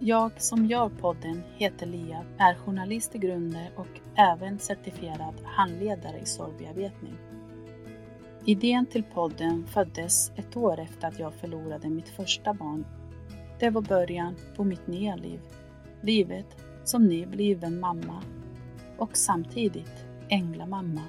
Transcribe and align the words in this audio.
Jag 0.00 0.40
som 0.40 0.66
gör 0.66 0.88
podden 0.88 1.42
heter 1.56 1.86
Lia, 1.86 2.24
är 2.38 2.54
journalist 2.54 3.14
i 3.14 3.18
grunden 3.18 3.66
och 3.76 4.00
även 4.14 4.58
certifierad 4.58 5.34
handledare 5.44 6.18
i 6.18 6.26
sorgbearbetning. 6.26 7.14
Idén 8.44 8.86
till 8.86 9.02
podden 9.02 9.66
föddes 9.66 10.32
ett 10.36 10.56
år 10.56 10.80
efter 10.80 11.08
att 11.08 11.18
jag 11.18 11.34
förlorade 11.34 11.88
mitt 11.88 12.08
första 12.08 12.54
barn. 12.54 12.86
Det 13.58 13.70
var 13.70 13.82
början 13.82 14.36
på 14.56 14.64
mitt 14.64 14.86
nya 14.86 15.16
liv. 15.16 15.40
Livet 16.00 16.56
som 16.84 17.06
nybliven 17.06 17.80
mamma 17.80 18.22
och 18.98 19.16
samtidigt 19.16 20.04
änglamamma. 20.28 21.02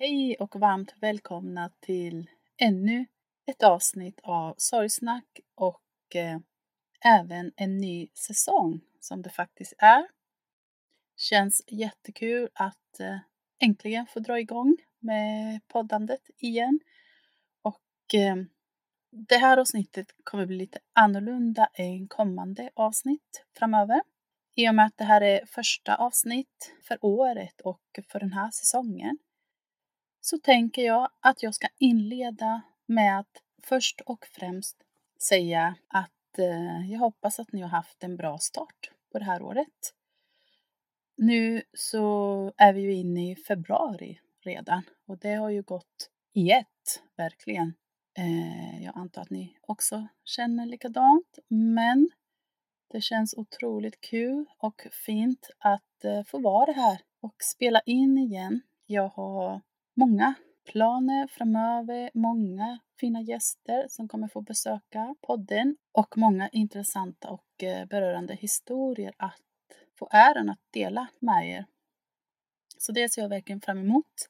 Hej 0.00 0.36
och 0.40 0.56
varmt 0.56 0.94
välkomna 1.00 1.70
till 1.80 2.30
ännu 2.56 3.06
ett 3.46 3.62
avsnitt 3.62 4.20
av 4.22 4.54
Sorgsnack 4.58 5.40
och 5.54 6.16
eh, 6.16 6.38
även 7.04 7.52
en 7.56 7.78
ny 7.78 8.08
säsong 8.14 8.80
som 9.00 9.22
det 9.22 9.30
faktiskt 9.30 9.74
är. 9.78 10.08
Känns 11.16 11.62
jättekul 11.66 12.48
att 12.54 13.00
eh, 13.00 13.18
äntligen 13.58 14.06
få 14.06 14.20
dra 14.20 14.40
igång 14.40 14.76
med 14.98 15.60
poddandet 15.68 16.30
igen. 16.36 16.80
Och 17.62 18.14
eh, 18.14 18.36
det 19.10 19.36
här 19.36 19.58
avsnittet 19.58 20.06
kommer 20.24 20.46
bli 20.46 20.56
lite 20.56 20.78
annorlunda 20.92 21.68
än 21.74 22.08
kommande 22.08 22.70
avsnitt 22.74 23.44
framöver. 23.58 24.02
I 24.54 24.68
och 24.68 24.74
med 24.74 24.86
att 24.86 24.96
det 24.96 25.04
här 25.04 25.20
är 25.20 25.46
första 25.46 25.96
avsnitt 25.96 26.74
för 26.82 26.98
året 27.00 27.60
och 27.60 28.00
för 28.08 28.20
den 28.20 28.32
här 28.32 28.50
säsongen 28.50 29.18
så 30.28 30.38
tänker 30.38 30.82
jag 30.82 31.10
att 31.20 31.42
jag 31.42 31.54
ska 31.54 31.68
inleda 31.78 32.62
med 32.86 33.18
att 33.18 33.42
först 33.62 34.00
och 34.00 34.26
främst 34.26 34.76
säga 35.20 35.74
att 35.88 36.38
eh, 36.38 36.92
jag 36.92 36.98
hoppas 36.98 37.40
att 37.40 37.52
ni 37.52 37.60
har 37.60 37.68
haft 37.68 38.04
en 38.04 38.16
bra 38.16 38.38
start 38.38 38.90
på 39.12 39.18
det 39.18 39.24
här 39.24 39.42
året. 39.42 39.94
Nu 41.16 41.62
så 41.72 42.52
är 42.56 42.72
vi 42.72 42.80
ju 42.80 42.94
inne 42.94 43.30
i 43.30 43.36
februari 43.36 44.20
redan 44.40 44.82
och 45.06 45.18
det 45.18 45.34
har 45.34 45.50
ju 45.50 45.62
gått 45.62 46.10
i 46.32 46.50
ett, 46.50 47.02
verkligen. 47.16 47.74
Eh, 48.18 48.84
jag 48.84 48.98
antar 48.98 49.22
att 49.22 49.30
ni 49.30 49.58
också 49.60 50.08
känner 50.24 50.66
likadant, 50.66 51.38
men 51.48 52.10
det 52.88 53.00
känns 53.00 53.34
otroligt 53.34 54.00
kul 54.00 54.46
och 54.58 54.86
fint 54.92 55.50
att 55.58 56.04
eh, 56.04 56.24
få 56.24 56.38
vara 56.38 56.72
här 56.72 57.00
och 57.20 57.36
spela 57.42 57.80
in 57.80 58.18
igen. 58.18 58.60
Jag 58.86 59.08
har 59.08 59.60
många 59.98 60.34
planer 60.64 61.26
framöver, 61.26 62.10
många 62.14 62.78
fina 63.00 63.20
gäster 63.20 63.86
som 63.88 64.08
kommer 64.08 64.28
få 64.28 64.40
besöka 64.40 65.14
podden 65.20 65.76
och 65.92 66.18
många 66.18 66.48
intressanta 66.48 67.28
och 67.28 67.62
eh, 67.62 67.86
berörande 67.86 68.34
historier 68.34 69.14
att 69.16 69.40
få 69.98 70.08
äran 70.12 70.48
att 70.48 70.60
dela 70.70 71.06
med 71.18 71.48
er. 71.48 71.66
Så 72.78 72.92
det 72.92 73.08
ser 73.08 73.22
jag 73.22 73.28
verkligen 73.28 73.60
fram 73.60 73.78
emot. 73.78 74.28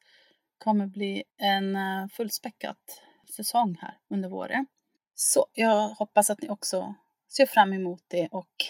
Det 0.52 0.64
kommer 0.64 0.86
bli 0.86 1.24
en 1.36 1.76
eh, 1.76 2.08
fullspäckad 2.08 2.76
säsong 3.36 3.78
här 3.80 3.98
under 4.08 4.28
våren. 4.28 4.66
Så 5.14 5.46
jag 5.52 5.88
hoppas 5.88 6.30
att 6.30 6.42
ni 6.42 6.48
också 6.48 6.94
ser 7.28 7.46
fram 7.46 7.72
emot 7.72 8.02
det 8.08 8.28
och, 8.28 8.64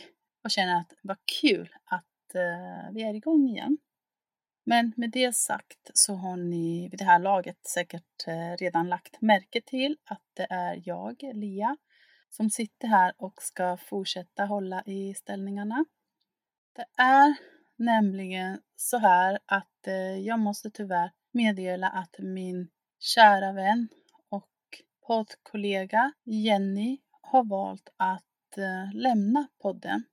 och 0.45 0.51
känner 0.51 0.81
att 0.81 0.93
vad 1.03 1.17
kul 1.41 1.75
att 1.85 2.35
uh, 2.35 2.93
vi 2.95 3.03
är 3.03 3.15
igång 3.15 3.49
igen. 3.49 3.79
Men 4.69 4.93
med 4.97 5.11
det 5.11 5.37
sagt 5.37 5.91
så 5.95 6.15
har 6.15 6.37
ni 6.37 6.89
vid 6.89 6.99
det 6.99 7.05
här 7.05 7.19
laget 7.19 7.67
säkert 7.67 8.27
eh, 8.27 8.57
redan 8.59 8.89
lagt 8.89 9.21
märke 9.21 9.61
till 9.61 9.97
att 10.05 10.23
det 10.35 10.47
är 10.51 10.83
jag, 10.85 11.23
Lia, 11.35 11.77
som 12.31 12.51
sitter 12.51 12.89
här 12.89 13.13
och 13.17 13.43
ska 13.43 13.77
fortsätta 13.77 14.45
hålla 14.45 14.83
i 14.87 15.15
ställningarna. 15.15 15.85
Det 16.77 17.03
är 17.03 17.35
nämligen 17.77 18.61
så 18.77 18.99
här 18.99 19.39
att 19.47 19.87
eh, 19.87 20.19
jag 20.19 20.39
måste 20.39 20.71
tyvärr 20.71 21.13
meddela 21.33 21.89
att 21.89 22.17
min 22.19 22.69
kära 22.99 23.53
vän 23.53 23.89
och 24.29 24.53
poddkollega 25.07 26.13
Jenny 26.25 26.99
har 27.21 27.45
valt 27.45 27.89
att 27.97 28.59
eh, 28.59 28.95
lämna 28.95 29.49
podden. 29.63 30.05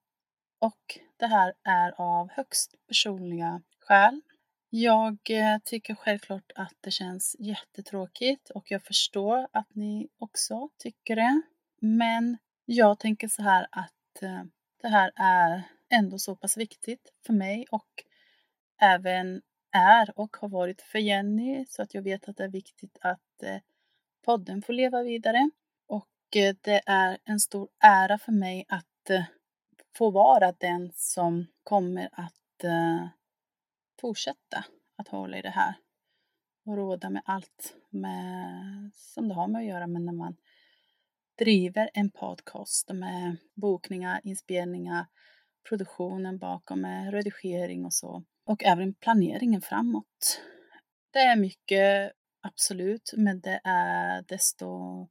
Och 0.59 0.99
det 1.17 1.27
här 1.27 1.53
är 1.63 2.01
av 2.01 2.29
högst 2.31 2.75
personliga 2.87 3.61
skäl. 3.79 4.22
Jag 4.78 5.18
eh, 5.30 5.58
tycker 5.63 5.96
självklart 5.96 6.52
att 6.56 6.74
det 6.81 6.91
känns 6.91 7.36
jättetråkigt 7.40 8.50
och 8.50 8.72
jag 8.72 8.84
förstår 8.84 9.47
att 9.52 9.75
ni 9.75 10.08
också 10.18 10.70
tycker 10.78 11.16
det. 11.16 11.41
Men 11.82 12.38
jag 12.66 12.99
tänker 12.99 13.28
så 13.28 13.41
här 13.41 13.67
att 13.72 14.22
eh, 14.22 14.44
det 14.82 14.88
här 14.88 15.11
är 15.16 15.64
ändå 15.90 16.20
så 16.20 16.35
pass 16.35 16.58
viktigt 16.58 17.14
för 17.26 17.34
mig 17.34 17.66
och 17.72 18.03
även 18.82 19.41
är 19.72 20.20
och 20.20 20.38
har 20.38 20.49
varit 20.49 20.82
för 20.82 20.99
Jenny 20.99 21.66
så 21.70 21.82
att 21.82 21.94
jag 21.94 22.02
vet 22.02 22.29
att 22.29 22.38
det 22.38 22.44
är 22.44 22.49
viktigt 22.49 22.97
att 23.02 23.44
eh, 23.44 23.58
podden 24.26 24.61
får 24.61 24.73
leva 24.73 25.03
vidare. 25.03 25.49
Och 25.88 26.09
det 26.64 26.84
är 26.85 27.17
en 27.26 27.40
stor 27.40 27.70
ära 27.84 28.17
för 28.17 28.32
mig 28.32 28.66
att 28.67 29.11
få 29.97 30.11
vara 30.11 30.52
den 30.52 30.91
som 30.96 31.47
kommer 31.64 32.09
att 32.11 32.34
fortsätta 34.02 34.66
att 34.96 35.08
hålla 35.08 35.38
i 35.38 35.42
det 35.42 35.50
här 35.50 35.76
och 36.66 36.78
råda 36.78 37.09
med 37.09 37.22
allt 37.26 37.76
med, 37.90 38.92
som 38.94 39.28
det 39.28 39.34
har 39.34 39.47
med 39.47 39.59
att 39.59 39.68
göra 39.68 39.88
med 39.88 40.02
när 40.02 40.14
man 40.14 40.36
driver 41.38 41.90
en 41.94 42.12
podcast 42.12 42.90
med 42.94 43.38
bokningar, 43.56 44.22
inspelningar, 44.24 45.06
produktionen 45.70 46.38
bakom 46.38 46.82
med 46.82 47.14
redigering 47.14 47.86
och 47.86 47.94
så. 47.94 48.24
Och 48.46 48.64
även 48.64 48.94
planeringen 48.94 49.62
framåt. 49.62 50.42
Det 51.12 51.20
är 51.20 51.36
mycket 51.36 52.12
absolut, 52.42 53.14
men 53.18 53.42
det 53.42 53.62
är 53.64 54.22
desto 54.22 54.70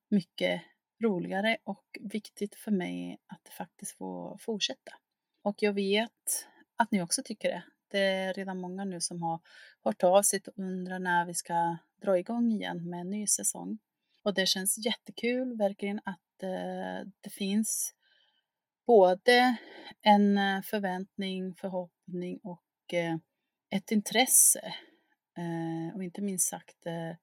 mycket 0.09 0.63
roligare 1.03 1.57
och 1.65 1.85
viktigt 2.01 2.55
för 2.55 2.71
mig 2.71 3.19
att 3.27 3.41
det 3.45 3.51
faktiskt 3.51 3.97
får 3.97 4.39
fortsätta. 4.39 4.93
Och 5.43 5.55
jag 5.59 5.73
vet 5.73 6.49
att 6.77 6.91
ni 6.91 7.03
också 7.03 7.23
tycker 7.25 7.49
det. 7.49 7.65
Det 7.95 8.01
är 8.01 8.35
redan 8.35 8.61
många 8.61 8.85
nu 8.85 9.01
som 9.01 9.23
har 9.23 9.41
hört 9.85 10.05
av 10.05 10.23
sig 10.23 10.41
och 10.47 10.59
undrar 10.59 10.99
när 10.99 11.27
vi 11.27 11.35
ska 11.35 11.77
dra 12.03 12.19
igång 12.19 12.53
igen 12.53 12.91
med 12.91 13.01
en 13.01 13.11
ny 13.11 13.27
säsong. 13.27 13.79
Och 14.23 14.35
det 14.35 14.47
känns 14.47 14.87
jättekul 14.87 15.57
verkligen 15.57 16.01
att 16.05 16.43
eh, 16.43 17.09
det 17.21 17.31
finns 17.31 17.95
både 18.87 19.57
en 20.03 20.39
eh, 20.39 20.63
förväntning, 20.63 21.55
förhoppning 21.55 22.41
och 22.43 22.95
eh, 22.95 23.17
ett 23.71 23.91
intresse 23.91 24.75
eh, 25.39 25.97
och 25.97 26.05
inte 26.05 26.23
minst 26.23 26.49
sagt 26.49 26.87
eh, 26.87 27.17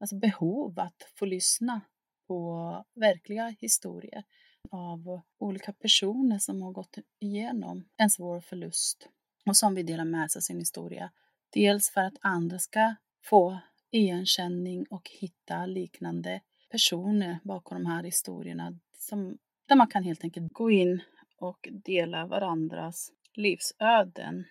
alltså 0.00 0.16
behov 0.16 0.80
att 0.80 1.10
få 1.14 1.24
lyssna 1.24 1.80
på 2.26 2.84
verkliga 2.94 3.54
historier 3.60 4.24
av 4.70 5.20
olika 5.38 5.72
personer 5.72 6.38
som 6.38 6.62
har 6.62 6.72
gått 6.72 6.98
igenom 7.18 7.88
en 7.96 8.10
svår 8.10 8.40
förlust 8.40 9.08
och 9.46 9.56
som 9.56 9.74
vill 9.74 9.86
dela 9.86 10.04
med 10.04 10.30
sig 10.30 10.40
av 10.40 10.42
sin 10.42 10.58
historia. 10.58 11.10
Dels 11.52 11.90
för 11.90 12.00
att 12.00 12.14
andra 12.20 12.58
ska 12.58 12.94
få 13.24 13.58
igenkänning 13.90 14.86
och 14.90 15.10
hitta 15.20 15.66
liknande 15.66 16.40
personer 16.70 17.38
bakom 17.44 17.82
de 17.82 17.86
här 17.86 18.02
historierna 18.02 18.78
som, 18.92 19.38
där 19.68 19.76
man 19.76 19.86
kan 19.86 20.02
helt 20.02 20.24
enkelt 20.24 20.52
gå 20.52 20.70
in 20.70 21.02
och 21.36 21.68
dela 21.84 22.26
varandras 22.26 23.12
livsöden. 23.34 24.44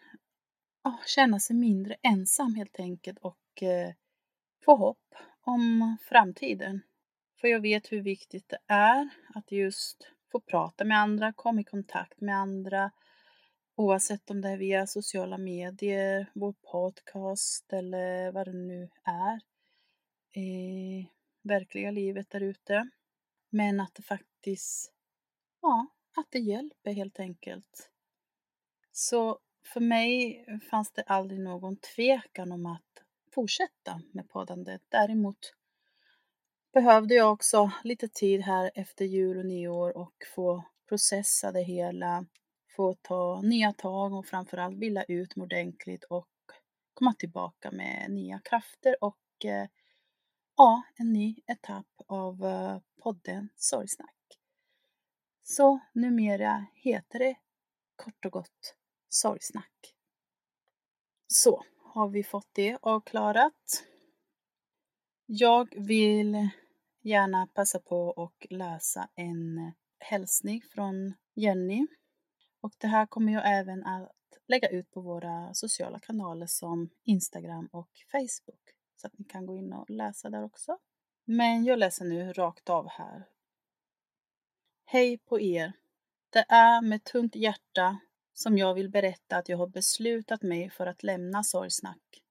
Och 0.84 1.08
känna 1.08 1.40
sig 1.40 1.56
mindre 1.56 1.96
ensam 2.02 2.56
helt 2.56 2.80
enkelt 2.80 3.18
och 3.20 3.64
eh, 3.64 3.94
få 4.66 4.76
hopp 4.76 5.16
om 5.42 5.98
framtiden. 6.02 6.82
För 7.42 7.48
jag 7.48 7.60
vet 7.60 7.92
hur 7.92 8.02
viktigt 8.02 8.50
det 8.50 8.60
är 8.68 9.10
att 9.36 9.52
just 9.52 10.12
få 10.32 10.40
prata 10.40 10.84
med 10.84 11.00
andra, 11.00 11.34
komma 11.34 11.62
i 11.62 11.64
kontakt 11.64 12.22
med 12.22 12.36
andra, 12.36 12.92
oavsett 13.75 14.30
om 14.30 14.42
det 14.42 14.50
är 14.50 14.57
via 14.57 14.88
sociala 14.88 15.38
medier, 15.38 16.31
vår 16.33 16.54
podcast 16.72 17.74
eller 17.74 18.31
vad 18.31 18.48
det 18.48 18.54
nu 18.54 18.89
är 19.04 19.42
i 20.42 21.10
verkliga 21.42 21.92
livet 21.92 22.30
där 22.30 22.42
ute. 22.42 22.89
Men 23.50 23.80
att 23.80 23.95
det 23.95 24.04
faktiskt, 24.04 24.94
ja, 25.62 25.88
att 26.18 26.27
det 26.30 26.39
hjälper 26.39 26.92
helt 26.92 27.19
enkelt. 27.19 27.89
Så 28.92 29.39
för 29.74 29.80
mig 29.80 30.45
fanns 30.72 30.92
det 30.92 31.04
aldrig 31.04 31.39
någon 31.39 31.77
tvekan 31.77 32.51
om 32.51 32.66
att 32.66 33.04
fortsätta 33.31 34.01
med 34.12 34.30
poddandet. 34.30 34.81
Däremot 34.89 35.54
behövde 36.74 37.16
jag 37.16 37.33
också 37.33 37.72
lite 37.83 38.07
tid 38.07 38.42
här 38.42 38.72
efter 38.75 39.06
jul 39.06 39.38
och 39.38 39.45
nyår 39.45 39.98
och 39.98 40.13
få 40.36 40.63
processa 40.89 41.51
det 41.51 41.63
hela, 41.63 42.25
få 42.75 42.95
ta 43.01 43.42
nya 43.42 43.74
tag 43.74 44.13
och 44.13 44.25
framförallt 44.25 44.77
vila 44.77 45.04
ut 45.04 45.36
mig 45.36 45.44
ordentligt 45.44 46.04
och 46.04 46.27
komma 46.94 47.13
tillbaka 47.13 47.72
med 47.72 48.12
nya 48.12 48.39
krafter 48.39 48.95
och 49.01 49.45
eh, 49.45 49.68
ja, 50.57 50.83
en 50.95 51.13
ny 51.13 51.36
etapp 51.48 51.88
av 52.07 52.45
eh, 52.45 52.80
podden 53.04 53.50
Sorgsnack. 53.56 54.16
Så 55.44 55.80
numera 55.94 56.66
heter 56.74 57.19
det 57.19 57.36
kort 57.95 58.25
och 58.25 58.31
gott 58.31 58.75
Sorgsnack. 59.10 59.95
Så 61.27 61.63
har 61.80 62.10
vi 62.10 62.24
fått 62.24 62.50
det 62.54 62.77
avklarat. 62.81 63.83
Jag 65.25 65.74
vill 65.77 66.50
gärna 67.01 67.48
passa 67.48 67.80
på 67.80 68.12
att 68.12 68.51
läsa 68.51 69.10
en 69.16 69.72
hälsning 70.00 70.62
från 70.74 71.13
Jenny. 71.33 71.88
Och 72.66 72.74
det 72.78 72.88
här 72.88 73.06
kommer 73.06 73.34
jag 73.34 73.60
även 73.60 73.86
att 73.86 74.12
lägga 74.48 74.70
ut 74.70 74.92
på 74.92 75.02
våra 75.02 75.54
sociala 75.54 76.00
kanaler 76.00 76.48
som 76.48 76.90
Instagram 77.04 77.70
och 77.72 77.90
Facebook. 78.12 78.62
Så 78.96 79.08
att 79.08 79.18
ni 79.20 79.26
kan 79.26 79.46
gå 79.46 79.58
in 79.58 79.74
och 79.74 79.90
läsa 79.90 80.30
där 80.30 80.44
också. 80.44 80.78
Men 81.26 81.66
jag 81.66 81.80
läser 81.80 82.06
nu 82.06 82.34
rakt 82.34 82.70
av 82.70 82.88
här. 82.90 83.28
Hej 84.86 85.18
på 85.18 85.42
er! 85.42 85.74
Det 86.30 86.46
är 86.50 86.82
med 86.82 87.04
tungt 87.04 87.36
hjärta 87.36 88.00
som 88.34 88.58
jag 88.58 88.74
vill 88.74 88.90
berätta 88.90 89.38
att 89.38 89.50
jag 89.50 89.58
har 89.58 89.68
beslutat 89.68 90.42
mig 90.42 90.70
för 90.70 90.88
att 90.88 91.04
lämna 91.04 91.44
Sorgsnack. 91.44 92.22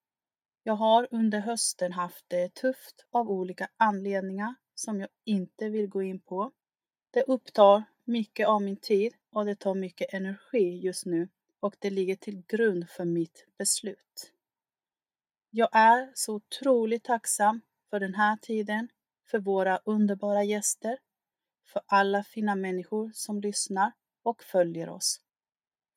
Jag 0.63 0.75
har 0.75 1.09
under 1.11 1.39
hösten 1.41 1.93
haft 1.93 2.25
det 2.29 2.55
tufft 2.55 3.07
av 3.11 3.31
olika 3.31 3.69
anledningar 3.77 4.55
som 4.75 5.01
jag 5.01 5.09
inte 5.25 5.69
vill 5.69 5.89
gå 5.89 6.03
in 6.03 6.21
på. 6.21 6.53
Det 7.11 7.23
upptar 7.23 7.85
mycket 8.05 8.49
av 8.49 8.63
min 8.63 8.77
tid 8.77 9.15
och 9.35 9.45
det 9.45 9.55
tar 9.55 9.75
mycket 9.75 10.15
energi 10.15 10.79
just 10.79 11.07
nu 11.07 11.29
och 11.61 11.77
det 11.79 11.91
ligger 11.91 12.17
till 12.17 12.43
grund 12.49 12.91
för 12.91 13.05
mitt 13.05 13.47
beslut. 13.59 14.33
Jag 15.51 15.69
är 15.73 16.11
så 16.15 16.35
otroligt 16.35 17.05
tacksam 17.05 17.61
för 17.91 18.01
den 18.01 18.15
här 18.15 18.37
tiden, 18.37 18.89
för 19.31 19.39
våra 19.39 19.81
underbara 19.85 20.45
gäster, 20.45 20.99
för 21.73 21.83
alla 21.87 22.25
fina 22.25 22.55
människor 22.55 23.11
som 23.15 23.41
lyssnar 23.41 23.93
och 24.23 24.43
följer 24.43 24.89
oss. 24.89 25.21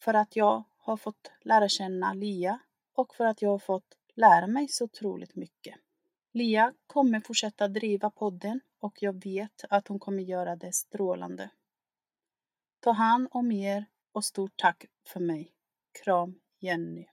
För 0.01 0.13
att 0.13 0.35
jag 0.35 0.63
har 0.77 0.97
fått 0.97 1.31
lära 1.41 1.69
känna 1.69 2.13
Lia 2.13 2.59
och 2.93 3.15
för 3.15 3.25
att 3.25 3.41
jag 3.41 3.49
har 3.49 3.59
fått 3.59 3.97
lära 4.15 4.47
mig 4.47 4.67
så 4.67 4.83
otroligt 4.83 5.35
mycket. 5.35 5.75
Lia 6.31 6.73
kommer 6.87 7.19
fortsätta 7.19 7.67
driva 7.67 8.09
podden 8.09 8.59
och 8.79 8.97
jag 9.01 9.23
vet 9.23 9.63
att 9.69 9.87
hon 9.87 9.99
kommer 9.99 10.23
göra 10.23 10.55
det 10.55 10.73
strålande. 10.73 11.49
Ta 12.87 12.91
hand 12.91 13.27
om 13.31 13.51
er 13.51 13.85
och 14.11 14.25
stort 14.25 14.53
tack 14.55 14.85
för 15.07 15.19
mig. 15.19 15.53
Kram 16.03 16.39
Jenny. 16.59 17.05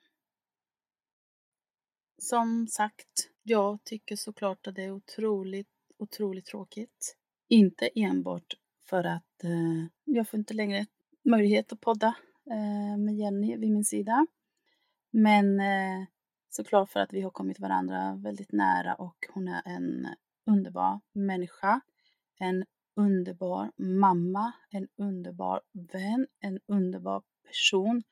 Som 2.18 2.66
sagt, 2.68 3.30
jag 3.42 3.84
tycker 3.84 4.16
såklart 4.16 4.66
att 4.66 4.74
det 4.74 4.84
är 4.84 4.90
otroligt, 4.90 5.68
otroligt 5.98 6.46
tråkigt. 6.46 7.16
Inte 7.48 7.90
enbart 7.94 8.54
för 8.88 9.04
att 9.04 9.44
eh, 9.44 9.86
jag 10.04 10.28
får 10.28 10.38
inte 10.38 10.54
längre 10.54 10.86
möjlighet 11.24 11.72
att 11.72 11.80
podda 11.80 12.14
eh, 12.50 12.96
med 12.96 13.14
Jenny 13.14 13.56
vid 13.56 13.70
min 13.70 13.84
sida. 13.84 14.26
Men 15.10 15.60
eh, 15.60 16.06
såklart 16.48 16.90
för 16.90 17.00
att 17.00 17.12
vi 17.12 17.20
har 17.20 17.30
kommit 17.30 17.60
varandra 17.60 18.14
väldigt 18.16 18.52
nära 18.52 18.94
och 18.94 19.16
hon 19.34 19.48
är 19.48 19.62
en 19.64 20.08
underbar 20.46 21.00
människa, 21.12 21.80
en 22.38 22.64
underbar 22.96 23.72
mamma, 23.76 24.52
en 24.70 24.88
underbar 24.96 25.60
vän, 25.72 26.26
en 26.40 26.60
underbar 26.66 27.22
person 27.46 28.02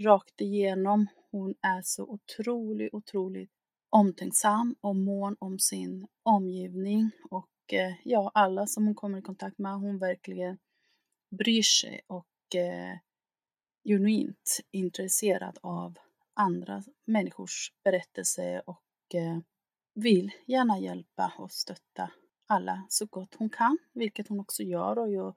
rakt 0.00 0.40
igenom. 0.40 1.06
Hon 1.30 1.54
är 1.60 1.82
så 1.82 2.04
otroligt, 2.04 2.94
otroligt 2.94 3.50
omtänksam 3.90 4.76
och 4.80 4.96
mån 4.96 5.36
om 5.38 5.58
sin 5.58 6.06
omgivning 6.22 7.10
och 7.30 7.72
eh, 7.72 7.94
ja, 8.04 8.30
alla 8.34 8.66
som 8.66 8.86
hon 8.86 8.94
kommer 8.94 9.18
i 9.18 9.22
kontakt 9.22 9.58
med, 9.58 9.72
hon 9.72 9.98
verkligen 9.98 10.58
bryr 11.30 11.62
sig 11.62 12.00
och 12.06 12.54
eh, 12.54 12.98
genuint 13.84 14.60
intresserad 14.70 15.58
av 15.62 15.98
andra 16.34 16.82
människors 17.04 17.72
berättelse 17.84 18.62
och 18.66 19.14
eh, 19.14 19.38
vill 19.94 20.30
gärna 20.46 20.78
hjälpa 20.78 21.32
och 21.38 21.52
stötta 21.52 22.10
alla 22.46 22.86
så 22.88 23.06
gott 23.06 23.34
hon 23.34 23.50
kan, 23.50 23.78
vilket 23.92 24.28
hon 24.28 24.40
också 24.40 24.62
gör 24.62 24.98
och 24.98 25.12
jag 25.12 25.34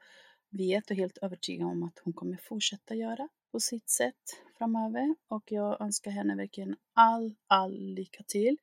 vet 0.49 0.85
och 0.85 0.91
är 0.91 0.95
helt 0.95 1.17
övertygad 1.17 1.67
om 1.67 1.83
att 1.83 1.99
hon 2.03 2.13
kommer 2.13 2.37
fortsätta 2.37 2.95
göra 2.95 3.29
på 3.51 3.59
sitt 3.59 3.89
sätt 3.89 4.41
framöver 4.57 5.15
och 5.27 5.51
jag 5.51 5.81
önskar 5.81 6.11
henne 6.11 6.35
verkligen 6.35 6.75
all, 6.93 7.35
all 7.47 7.79
lycka 7.79 8.23
till. 8.27 8.57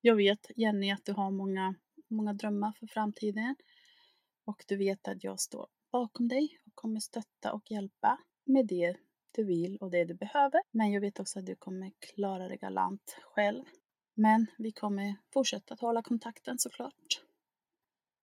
Jag 0.00 0.16
vet 0.16 0.50
Jenny 0.56 0.90
att 0.90 1.04
du 1.04 1.12
har 1.12 1.30
många, 1.30 1.74
många 2.08 2.32
drömmar 2.32 2.72
för 2.72 2.86
framtiden 2.86 3.56
och 4.44 4.64
du 4.68 4.76
vet 4.76 5.08
att 5.08 5.24
jag 5.24 5.40
står 5.40 5.66
bakom 5.92 6.28
dig 6.28 6.60
och 6.66 6.74
kommer 6.74 7.00
stötta 7.00 7.52
och 7.52 7.70
hjälpa 7.70 8.18
med 8.44 8.66
det 8.66 8.96
du 9.30 9.44
vill 9.44 9.76
och 9.76 9.90
det 9.90 10.04
du 10.04 10.14
behöver. 10.14 10.60
Men 10.70 10.92
jag 10.92 11.00
vet 11.00 11.20
också 11.20 11.38
att 11.38 11.46
du 11.46 11.54
kommer 11.54 11.92
klara 12.00 12.48
det 12.48 12.56
galant 12.56 13.16
själv. 13.22 13.64
Men 14.14 14.46
vi 14.58 14.72
kommer 14.72 15.14
fortsätta 15.32 15.74
att 15.74 15.80
hålla 15.80 16.02
kontakten 16.02 16.58
såklart. 16.58 17.27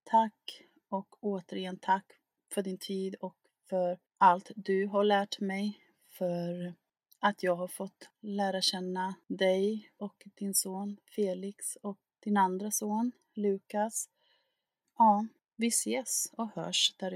Tack 0.05 0.61
och 0.89 1.17
återigen 1.19 1.77
tack 1.77 2.05
för 2.53 2.61
din 2.61 2.77
tid 2.77 3.15
och 3.15 3.37
för 3.69 3.99
allt 4.17 4.51
du 4.55 4.87
har 4.87 5.03
lärt 5.03 5.39
mig. 5.39 5.79
För 6.09 6.73
att 7.19 7.43
jag 7.43 7.55
har 7.55 7.67
fått 7.67 8.09
lära 8.21 8.61
känna 8.61 9.15
dig 9.27 9.91
och 9.97 10.23
din 10.35 10.53
son 10.53 10.97
Felix 11.15 11.75
och 11.75 11.99
din 12.19 12.37
andra 12.37 12.71
son 12.71 13.11
Lukas. 13.33 14.09
Ja, 14.97 15.25
vi 15.55 15.67
ses 15.67 16.33
och 16.37 16.49
hörs 16.55 16.95
där 16.97 17.13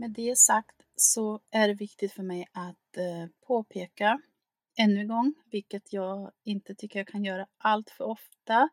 Med 0.00 0.10
det 0.10 0.38
sagt 0.38 0.82
så 0.96 1.40
är 1.50 1.68
det 1.68 1.74
viktigt 1.74 2.12
för 2.12 2.22
mig 2.22 2.46
att 2.52 2.96
eh, 2.96 3.26
påpeka 3.46 4.20
ännu 4.78 5.00
en 5.00 5.08
gång, 5.08 5.34
vilket 5.50 5.92
jag 5.92 6.32
inte 6.44 6.74
tycker 6.74 6.98
jag 6.98 7.08
kan 7.08 7.24
göra 7.24 7.46
allt 7.58 7.90
för 7.90 8.04
ofta, 8.04 8.68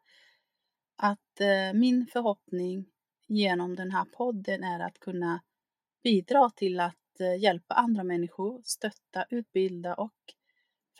att 0.96 1.42
eh, 1.42 1.74
min 1.74 2.08
förhoppning 2.08 2.86
genom 3.28 3.76
den 3.76 3.92
här 3.92 4.06
podden 4.06 4.64
är 4.64 4.80
att 4.80 5.00
kunna 5.00 5.42
bidra 6.04 6.50
till 6.50 6.80
att 6.80 7.20
eh, 7.20 7.36
hjälpa 7.36 7.76
andra 7.76 8.04
människor, 8.04 8.62
stötta, 8.64 9.26
utbilda 9.30 9.94
och 9.94 10.34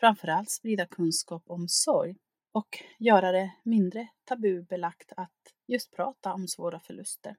framförallt 0.00 0.50
sprida 0.50 0.86
kunskap 0.86 1.42
om 1.46 1.68
sorg 1.68 2.16
och 2.52 2.78
göra 2.98 3.32
det 3.32 3.52
mindre 3.62 4.08
tabubelagt 4.24 5.12
att 5.16 5.54
just 5.66 5.96
prata 5.96 6.32
om 6.32 6.48
svåra 6.48 6.80
förluster. 6.80 7.36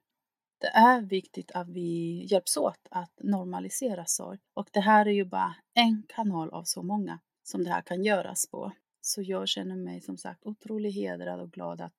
Det 0.59 0.67
är 0.67 1.01
viktigt 1.01 1.51
att 1.51 1.69
vi 1.69 2.23
hjälps 2.31 2.57
åt 2.57 2.87
att 2.91 3.11
normalisera 3.23 4.05
sorg 4.05 4.39
och 4.53 4.69
det 4.71 4.79
här 4.79 5.05
är 5.05 5.11
ju 5.11 5.25
bara 5.25 5.55
en 5.73 6.03
kanal 6.07 6.49
av 6.49 6.63
så 6.63 6.83
många 6.83 7.19
som 7.43 7.63
det 7.63 7.69
här 7.69 7.81
kan 7.81 8.03
göras 8.03 8.47
på. 8.51 8.71
Så 9.01 9.21
jag 9.21 9.47
känner 9.47 9.75
mig 9.75 10.01
som 10.01 10.17
sagt 10.17 10.45
otroligt 10.45 10.95
hedrad 10.95 11.39
och 11.39 11.51
glad 11.51 11.81
att 11.81 11.93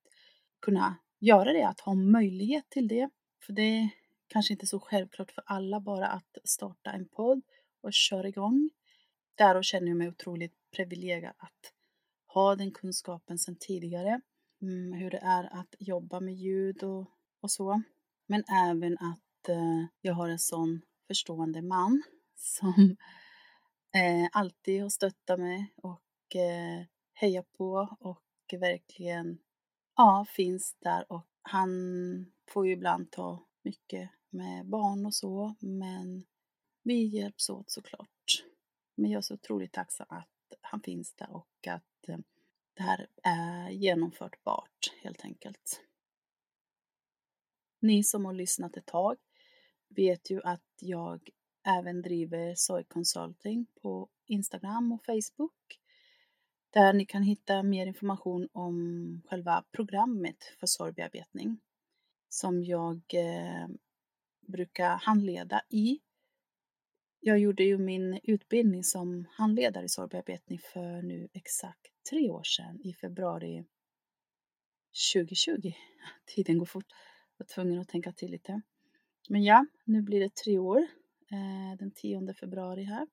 kunna 0.61 0.97
göra 1.21 1.53
det, 1.53 1.69
att 1.69 1.81
ha 1.81 1.95
möjlighet 1.95 2.71
till 2.71 2.89
det. 2.89 3.11
För 3.47 3.53
det 3.53 3.63
är 3.63 3.89
kanske 4.27 4.53
inte 4.53 4.67
så 4.67 4.81
självklart 4.81 5.31
för 5.31 5.45
alla 5.47 5.81
bara 5.81 6.07
att 6.07 6.39
starta 6.45 6.91
en 6.91 7.09
podd 7.09 7.43
och 7.83 7.93
köra 7.93 8.29
igång. 8.29 8.71
Därav 9.35 9.63
känner 9.63 9.89
jag 9.89 9.97
mig 9.97 10.09
otroligt 10.09 10.55
privilegierad 10.77 11.35
att 11.39 11.73
ha 12.27 12.57
den 12.57 12.73
kunskapen 12.73 13.39
sedan 13.39 13.57
tidigare. 13.61 14.21
Mm, 14.63 14.93
hur 14.93 15.11
det 15.11 15.19
är 15.23 15.61
att 15.61 15.75
jobba 15.79 16.21
med 16.21 16.35
ljud 16.35 16.83
och, 16.83 17.07
och 17.41 17.51
så. 17.51 17.83
Men 18.31 18.45
även 18.49 18.99
att 18.99 19.49
eh, 19.49 19.85
jag 20.01 20.15
har 20.15 20.29
en 20.29 20.39
sån 20.39 20.83
förstående 21.07 21.63
man 21.63 22.03
som 22.35 22.97
eh, 23.95 24.29
alltid 24.33 24.83
har 24.83 24.89
stöttat 24.89 25.39
mig 25.41 25.73
och 25.77 26.37
eh, 26.37 26.87
hejat 27.15 27.53
på 27.53 27.97
och 28.01 28.23
verkligen 28.61 29.39
ja, 29.97 30.27
finns 30.29 30.77
där 30.81 31.13
och 31.13 31.27
han 31.43 31.71
får 32.51 32.67
ju 32.67 32.73
ibland 32.73 33.11
ta 33.11 33.47
mycket 33.63 34.11
med 34.31 34.67
barn 34.67 35.07
och 35.07 35.15
så 35.15 35.55
men 35.61 36.25
vi 36.83 37.05
hjälps 37.05 37.51
åt 37.51 37.71
såklart. 37.71 38.45
Men 38.95 39.11
jag 39.11 39.19
är 39.19 39.23
så 39.23 39.35
otroligt 39.35 39.73
tacksam 39.73 40.07
att 40.11 40.29
han 40.61 40.81
finns 40.81 41.15
där 41.15 41.31
och 41.31 41.67
att 41.69 42.09
eh, 42.09 42.19
det 42.75 42.83
här 42.83 43.07
är 43.23 43.71
genomförbart 43.71 44.93
helt 45.03 45.25
enkelt. 45.25 45.88
Ni 47.81 48.05
som 48.05 48.25
har 48.25 48.33
lyssnat 48.33 48.77
ett 48.77 48.87
tag 48.87 49.17
vet 49.89 50.31
ju 50.31 50.41
att 50.45 50.63
jag 50.81 51.31
även 51.67 52.03
driver 52.03 52.55
Soy 52.55 52.85
Consulting 52.85 53.67
på 53.83 54.09
Instagram 54.27 54.93
och 54.93 55.05
Facebook 55.05 55.79
där 56.71 56.93
ni 56.93 57.07
kan 57.07 57.23
hitta 57.23 57.63
mer 57.63 57.87
information 57.87 58.49
om 58.53 59.23
själva 59.29 59.65
programmet 59.73 60.45
för 60.61 60.67
sorgbearbetning 60.67 61.61
som 62.29 62.65
jag 62.65 63.01
eh, 63.15 63.69
brukar 64.47 64.97
handleda 64.97 65.63
i. 65.69 65.99
Jag 67.21 67.39
gjorde 67.39 67.65
ju 67.65 67.79
min 67.79 68.21
utbildning 68.23 68.85
som 68.85 69.27
handledare 69.31 69.85
i 69.85 69.89
sorgbearbetning 69.89 70.59
för 70.59 71.03
nu 71.03 71.29
exakt 71.33 71.87
tre 72.11 72.31
år 72.31 72.43
sedan 72.43 72.81
i 72.85 72.95
februari 72.95 73.65
2020. 75.15 75.73
Tiden 76.27 76.59
går 76.59 76.67
fort. 76.67 76.87
Jag 77.39 77.45
var 77.45 77.49
tvungen 77.55 77.81
att 77.81 77.89
tänka 77.89 78.13
till 78.13 78.31
lite. 78.31 78.61
Men 79.29 79.45
ja, 79.45 79.67
nu 79.85 80.03
blir 80.03 80.21
det 80.21 80.35
tre 80.35 80.59
år. 80.59 80.79
Eh, 81.31 81.79
den 81.79 81.91
10 81.91 82.35
februari 82.35 82.85
här. 82.85 83.07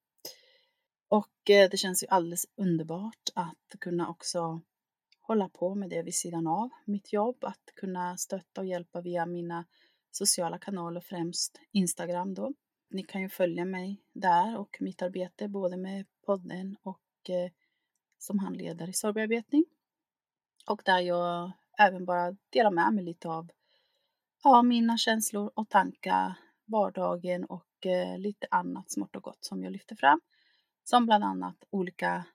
Och 1.07 1.49
eh, 1.49 1.69
det 1.69 1.77
känns 1.77 2.03
ju 2.03 2.07
alldeles 2.07 2.45
underbart 2.55 3.29
att 3.35 3.79
kunna 3.79 4.09
också 4.09 4.61
hålla 5.21 5.49
på 5.49 5.75
med 5.75 5.89
det 5.89 6.01
vid 6.01 6.15
sidan 6.15 6.47
av 6.47 6.69
mitt 6.85 7.13
jobb. 7.13 7.43
Att 7.43 7.71
kunna 7.75 8.17
stötta 8.17 8.61
och 8.61 8.67
hjälpa 8.67 9.01
via 9.01 9.25
mina 9.25 9.65
sociala 10.11 10.59
kanaler, 10.59 11.01
främst 11.01 11.59
Instagram 11.71 12.33
då. 12.33 12.53
Ni 12.89 13.03
kan 13.03 13.21
ju 13.21 13.29
följa 13.29 13.65
mig 13.65 14.01
där 14.13 14.57
och 14.57 14.77
mitt 14.79 15.01
arbete 15.01 15.47
både 15.47 15.77
med 15.77 16.05
podden 16.25 16.77
och 16.83 17.29
eh, 17.29 17.51
som 18.17 18.39
handledare 18.39 18.89
i 18.89 18.93
sorgbearbetning. 18.93 19.65
Och 20.65 20.81
där 20.85 20.99
jag 20.99 21.51
även 21.77 22.05
bara 22.05 22.35
delar 22.49 22.71
med 22.71 22.93
mig 22.93 23.03
lite 23.03 23.29
av 23.29 23.49
ja, 24.45 24.63
mina 24.63 24.97
känslor 24.97 25.51
och 25.55 25.69
tankar, 25.69 26.33
vardagen 26.65 27.45
och 27.45 27.85
eh, 27.85 28.19
lite 28.19 28.47
annat 28.51 28.91
smått 28.91 29.15
och 29.15 29.23
gott 29.23 29.43
som 29.43 29.63
jag 29.63 29.73
lyfter 29.73 29.95
fram. 29.95 30.21
Som 30.83 31.05
bland 31.05 31.23
annat 31.23 31.55
olika 31.69 32.25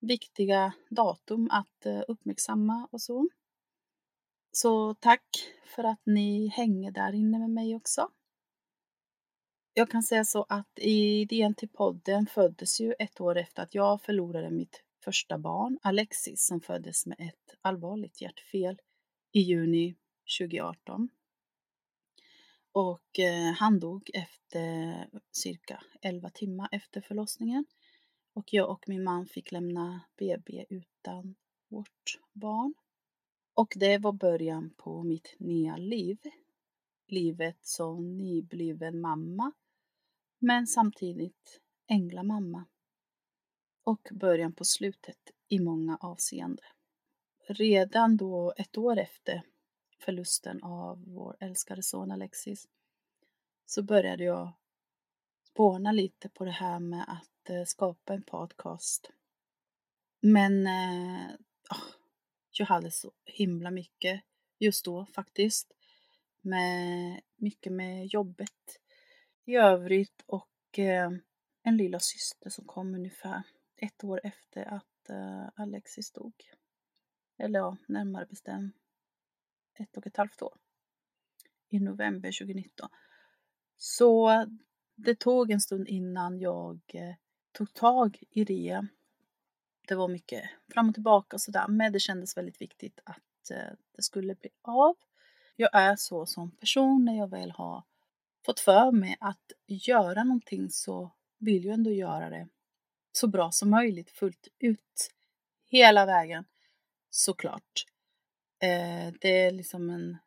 viktiga 0.00 0.72
datum 0.90 1.48
att 1.50 1.86
eh, 1.86 2.02
uppmärksamma 2.08 2.88
och 2.92 3.00
så. 3.02 3.28
Så 4.52 4.94
tack 4.94 5.24
för 5.64 5.84
att 5.84 6.00
ni 6.04 6.48
hänger 6.48 6.90
där 6.90 7.12
inne 7.12 7.38
med 7.38 7.50
mig 7.50 7.76
också. 7.76 8.08
Jag 9.74 9.90
kan 9.90 10.02
säga 10.02 10.24
så 10.24 10.46
att 10.48 10.78
idén 10.78 11.54
till 11.54 11.68
podden 11.68 12.26
föddes 12.26 12.80
ju 12.80 12.94
ett 12.98 13.20
år 13.20 13.38
efter 13.38 13.62
att 13.62 13.74
jag 13.74 14.02
förlorade 14.02 14.50
mitt 14.50 14.82
första 15.04 15.38
barn, 15.38 15.78
Alexis, 15.82 16.46
som 16.46 16.60
föddes 16.60 17.06
med 17.06 17.20
ett 17.20 17.54
allvarligt 17.60 18.20
hjärtfel 18.20 18.78
i 19.32 19.40
juni 19.40 19.94
2018. 20.38 21.08
Och 22.78 23.18
eh, 23.18 23.52
han 23.52 23.80
dog 23.80 24.10
efter 24.14 25.08
cirka 25.30 25.82
11 26.02 26.30
timmar 26.30 26.68
efter 26.72 27.00
förlossningen. 27.00 27.64
Och 28.32 28.52
jag 28.52 28.70
och 28.70 28.88
min 28.88 29.04
man 29.04 29.26
fick 29.26 29.52
lämna 29.52 30.00
BB 30.16 30.66
utan 30.70 31.34
vårt 31.68 32.20
barn. 32.32 32.74
Och 33.54 33.72
det 33.76 33.98
var 33.98 34.12
början 34.12 34.74
på 34.76 35.02
mitt 35.02 35.34
nya 35.38 35.76
liv. 35.76 36.18
Livet 37.06 37.66
som 37.66 38.16
nybliven 38.16 39.00
mamma, 39.00 39.52
men 40.38 40.66
samtidigt 40.66 41.60
änglamamma. 41.86 42.64
Och 43.84 44.08
början 44.12 44.52
på 44.52 44.64
slutet 44.64 45.30
i 45.48 45.58
många 45.58 45.96
avseenden. 46.00 46.66
Redan 47.48 48.16
då 48.16 48.54
ett 48.56 48.78
år 48.78 48.98
efter 48.98 49.42
förlusten 49.98 50.62
av 50.62 51.04
vår 51.06 51.36
älskade 51.40 51.82
son 51.82 52.10
Alexis 52.10 52.68
så 53.66 53.82
började 53.82 54.24
jag 54.24 54.52
spåna 55.44 55.92
lite 55.92 56.28
på 56.28 56.44
det 56.44 56.50
här 56.50 56.80
med 56.80 57.04
att 57.08 57.50
eh, 57.50 57.64
skapa 57.64 58.14
en 58.14 58.22
podcast. 58.22 59.10
Men 60.20 60.66
eh, 60.66 61.30
ah, 61.68 61.92
jag 62.50 62.66
hade 62.66 62.90
så 62.90 63.12
himla 63.24 63.70
mycket 63.70 64.22
just 64.58 64.84
då 64.84 65.06
faktiskt. 65.06 65.72
Med, 66.40 67.20
mycket 67.36 67.72
med 67.72 68.06
jobbet 68.06 68.80
i 69.44 69.56
övrigt 69.56 70.22
och 70.26 70.78
eh, 70.78 71.10
en 71.62 71.76
lilla 71.76 72.00
syster 72.00 72.50
som 72.50 72.64
kom 72.64 72.94
ungefär 72.94 73.42
ett 73.76 74.04
år 74.04 74.20
efter 74.22 74.74
att 74.74 75.08
eh, 75.08 75.48
Alexis 75.54 76.10
dog. 76.10 76.34
Eller 77.38 77.58
ja, 77.58 77.76
närmare 77.86 78.26
bestämt 78.26 78.76
ett 79.80 79.96
och 79.96 80.06
ett 80.06 80.16
halvt 80.16 80.42
år. 80.42 80.56
I 81.68 81.80
november 81.80 82.38
2019. 82.38 82.88
Så 83.76 84.46
det 84.94 85.14
tog 85.14 85.50
en 85.50 85.60
stund 85.60 85.88
innan 85.88 86.38
jag 86.38 86.80
eh, 86.88 87.14
tog 87.52 87.74
tag 87.74 88.22
i 88.30 88.44
det. 88.44 88.86
Det 89.88 89.94
var 89.94 90.08
mycket 90.08 90.50
fram 90.72 90.88
och 90.88 90.94
tillbaka 90.94 91.36
och 91.36 91.40
sådär, 91.40 91.68
men 91.68 91.92
det 91.92 92.00
kändes 92.00 92.36
väldigt 92.36 92.60
viktigt 92.60 93.00
att 93.04 93.50
eh, 93.50 93.72
det 93.96 94.02
skulle 94.02 94.34
bli 94.34 94.50
av. 94.62 94.96
Jag 95.56 95.70
är 95.72 95.96
så 95.96 96.26
som 96.26 96.50
person 96.50 97.04
när 97.04 97.18
jag 97.18 97.30
väl 97.30 97.50
har 97.50 97.84
fått 98.46 98.60
för 98.60 98.92
mig 98.92 99.16
att 99.20 99.52
göra 99.66 100.24
någonting 100.24 100.70
så 100.70 101.10
vill 101.38 101.64
jag 101.64 101.74
ändå 101.74 101.90
göra 101.90 102.30
det 102.30 102.48
så 103.12 103.26
bra 103.26 103.50
som 103.50 103.70
möjligt 103.70 104.10
fullt 104.10 104.48
ut. 104.58 105.14
Hela 105.70 106.06
vägen 106.06 106.44
såklart. 107.10 107.84
Eh, 108.60 109.12
det 109.20 109.42
är 109.42 109.50
liksom 109.50 109.90
en 109.90 110.18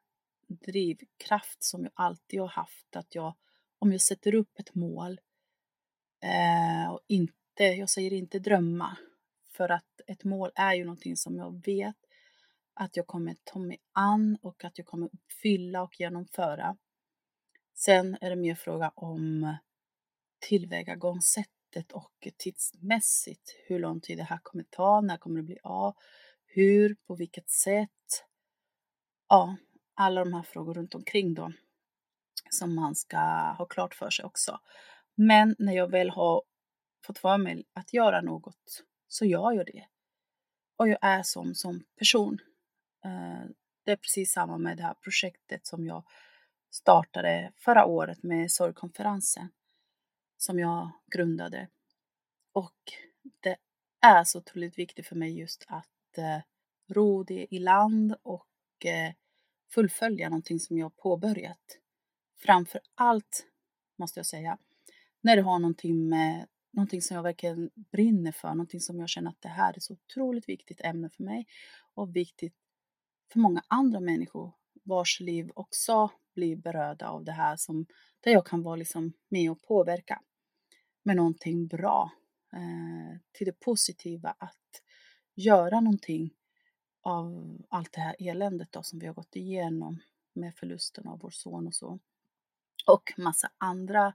drivkraft 0.47 1.63
som 1.63 1.83
jag 1.83 1.91
alltid 1.95 2.39
har 2.39 2.47
haft 2.47 2.95
att 2.95 3.15
jag 3.15 3.35
om 3.79 3.91
jag 3.91 4.01
sätter 4.01 4.35
upp 4.35 4.59
ett 4.59 4.75
mål 4.75 5.19
eh, 6.23 6.91
och 6.91 7.00
inte, 7.07 7.63
jag 7.63 7.89
säger 7.89 8.13
inte 8.13 8.39
drömma, 8.39 8.97
för 9.51 9.69
att 9.69 10.01
ett 10.07 10.23
mål 10.23 10.51
är 10.55 10.73
ju 10.73 10.85
någonting 10.85 11.17
som 11.17 11.38
jag 11.38 11.65
vet 11.65 11.95
att 12.73 12.97
jag 12.97 13.07
kommer 13.07 13.35
ta 13.43 13.59
mig 13.59 13.79
an 13.91 14.38
och 14.41 14.63
att 14.63 14.77
jag 14.77 14.88
kommer 14.88 15.09
uppfylla 15.13 15.81
och 15.81 16.00
genomföra. 16.00 16.77
Sen 17.73 18.17
är 18.21 18.29
det 18.29 18.35
mer 18.35 18.55
fråga 18.55 18.91
om 18.95 19.55
tillvägagångssättet 20.39 21.91
och 21.91 22.27
tidsmässigt, 22.38 23.55
hur 23.67 23.79
lång 23.79 24.01
tid 24.01 24.17
det 24.17 24.23
här 24.23 24.39
kommer 24.43 24.63
ta, 24.69 25.01
när 25.01 25.17
kommer 25.17 25.38
det 25.38 25.43
bli 25.43 25.57
av, 25.63 25.95
hur, 26.45 26.95
på 26.95 27.15
vilket 27.15 27.50
sätt. 27.50 27.89
Ja, 29.31 29.55
alla 29.93 30.23
de 30.23 30.33
här 30.33 30.43
frågorna 30.43 30.79
runt 30.79 30.95
omkring 30.95 31.33
då. 31.33 31.51
som 32.50 32.75
man 32.75 32.95
ska 32.95 33.17
ha 33.57 33.65
klart 33.65 33.95
för 33.95 34.09
sig 34.09 34.25
också. 34.25 34.59
Men 35.15 35.55
när 35.59 35.73
jag 35.73 35.91
väl 35.91 36.09
har 36.09 36.43
fått 37.05 37.19
för 37.19 37.38
mig 37.38 37.63
att 37.73 37.93
göra 37.93 38.21
något 38.21 38.83
så 39.07 39.25
gör 39.25 39.51
jag 39.51 39.65
det. 39.65 39.88
Och 40.77 40.89
jag 40.89 40.97
är 41.01 41.23
som, 41.23 41.55
som 41.55 41.83
person. 42.00 42.39
Eh, 43.05 43.50
det 43.85 43.91
är 43.91 43.95
precis 43.95 44.31
samma 44.31 44.57
med 44.57 44.77
det 44.77 44.83
här 44.83 44.93
projektet 44.93 45.67
som 45.67 45.85
jag 45.85 46.03
startade 46.71 47.51
förra 47.57 47.85
året 47.85 48.23
med 48.23 48.51
sorgkonferensen 48.51 49.50
som 50.38 50.59
jag 50.59 50.91
grundade. 51.11 51.67
Och 52.53 52.79
det 53.39 53.57
är 54.01 54.23
så 54.23 54.39
otroligt 54.39 54.77
viktigt 54.77 55.07
för 55.07 55.15
mig 55.15 55.39
just 55.39 55.65
att 55.67 56.17
eh, 56.17 56.39
ro 56.93 57.23
det 57.23 57.47
i 57.55 57.59
land 57.59 58.15
och 58.21 58.85
eh, 58.85 59.13
fullfölja 59.73 60.29
någonting 60.29 60.59
som 60.59 60.77
jag 60.77 60.97
påbörjat. 60.97 61.77
Framför 62.37 62.81
allt, 62.95 63.45
måste 63.97 64.19
jag 64.19 64.25
säga, 64.25 64.57
när 65.21 65.35
det 65.35 65.41
har 65.41 65.59
någonting 65.59 66.09
med 66.09 66.47
någonting 66.71 67.01
som 67.01 67.15
jag 67.15 67.23
verkligen 67.23 67.69
brinner 67.91 68.31
för, 68.31 68.47
någonting 68.47 68.79
som 68.79 68.99
jag 68.99 69.09
känner 69.09 69.29
att 69.29 69.41
det 69.41 69.49
här 69.49 69.73
är 69.75 69.79
så 69.79 69.93
otroligt 69.93 70.49
viktigt 70.49 70.81
ämne 70.81 71.09
för 71.09 71.23
mig 71.23 71.47
och 71.93 72.15
viktigt 72.15 72.55
för 73.31 73.39
många 73.39 73.63
andra 73.67 73.99
människor 73.99 74.53
vars 74.83 75.19
liv 75.19 75.51
också 75.55 76.09
blir 76.35 76.55
berörda 76.55 77.07
av 77.07 77.23
det 77.23 77.31
här 77.31 77.55
som 77.55 77.85
där 78.19 78.31
jag 78.31 78.45
kan 78.45 78.63
vara 78.63 78.75
liksom 78.75 79.13
med 79.29 79.51
och 79.51 79.61
påverka 79.61 80.21
med 81.03 81.15
någonting 81.15 81.67
bra 81.67 82.11
eh, 82.53 83.19
till 83.31 83.45
det 83.45 83.59
positiva 83.59 84.35
att 84.37 84.81
göra 85.35 85.79
någonting 85.79 86.33
av 87.01 87.58
allt 87.70 87.93
det 87.93 88.01
här 88.01 88.15
eländet 88.20 88.72
då 88.72 88.84
som 88.84 89.00
vi 89.00 89.08
har 89.08 89.13
gått 89.13 89.36
igenom 89.36 90.01
med 90.34 90.55
förlusten 90.55 91.08
av 91.08 91.20
vår 91.20 91.29
son 91.29 91.67
och 91.67 91.75
så. 91.75 92.00
Och 92.88 93.13
massa 93.17 93.51
andra 93.58 94.13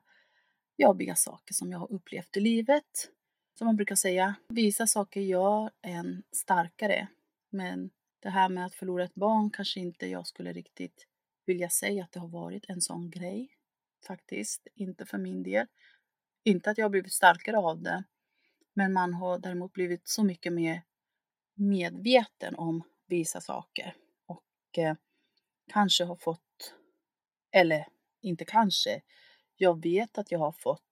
jobbiga 0.76 1.14
saker 1.14 1.54
som 1.54 1.72
jag 1.72 1.78
har 1.78 1.92
upplevt 1.92 2.36
i 2.36 2.40
livet. 2.40 3.10
Som 3.58 3.66
man 3.66 3.76
brukar 3.76 3.94
säga, 3.94 4.34
vissa 4.48 4.86
saker 4.86 5.20
gör 5.20 5.70
en 5.82 6.22
starkare. 6.32 7.08
Men 7.50 7.90
det 8.20 8.30
här 8.30 8.48
med 8.48 8.66
att 8.66 8.74
förlora 8.74 9.04
ett 9.04 9.14
barn 9.14 9.50
kanske 9.50 9.80
inte 9.80 10.06
jag 10.06 10.26
skulle 10.26 10.52
riktigt 10.52 11.06
vilja 11.46 11.68
säga 11.68 12.04
att 12.04 12.12
det 12.12 12.20
har 12.20 12.28
varit 12.28 12.64
en 12.68 12.80
sån 12.80 13.10
grej. 13.10 13.48
Faktiskt, 14.06 14.66
inte 14.74 15.06
för 15.06 15.18
min 15.18 15.42
del. 15.42 15.66
Inte 16.44 16.70
att 16.70 16.78
jag 16.78 16.84
har 16.84 16.90
blivit 16.90 17.12
starkare 17.12 17.58
av 17.58 17.82
det. 17.82 18.04
Men 18.74 18.92
man 18.92 19.14
har 19.14 19.38
däremot 19.38 19.72
blivit 19.72 20.08
så 20.08 20.24
mycket 20.24 20.52
mer 20.52 20.82
medveten 21.56 22.54
om 22.54 22.82
vissa 23.06 23.40
saker. 23.40 23.94
Och 24.26 24.78
eh, 24.78 24.96
kanske 25.72 26.04
har 26.04 26.16
fått, 26.16 26.74
eller 27.50 27.88
inte 28.20 28.44
kanske, 28.44 29.02
jag 29.56 29.82
vet 29.82 30.18
att 30.18 30.32
jag 30.32 30.38
har 30.38 30.52
fått 30.52 30.82